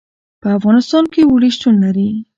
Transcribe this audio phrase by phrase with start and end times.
[0.41, 2.09] په افغانستان کې اوړي شتون لري.